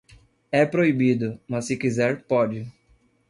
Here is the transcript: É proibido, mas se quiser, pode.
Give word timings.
É 0.51 0.65
proibido, 0.65 1.39
mas 1.47 1.67
se 1.67 1.77
quiser, 1.77 2.23
pode. 2.23 2.65